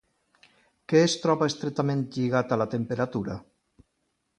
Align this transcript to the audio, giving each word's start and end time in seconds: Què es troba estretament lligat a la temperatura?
Què 0.93 1.01
es 1.09 1.17
troba 1.27 1.49
estretament 1.53 2.03
lligat 2.19 2.57
a 2.57 2.61
la 2.65 2.71
temperatura? 2.77 3.39